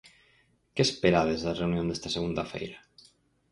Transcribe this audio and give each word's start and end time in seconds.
Que 0.73 0.83
esperades 0.87 1.39
da 1.45 1.57
reunión 1.61 1.87
desta 1.87 2.09
segunda 2.15 2.43
feira? 2.51 2.79